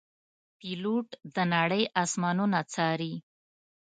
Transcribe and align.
پیلوټ 0.59 1.07
د 1.33 1.35
نړۍ 1.53 1.83
آسمانونه 2.03 2.59
څاري. 2.73 3.13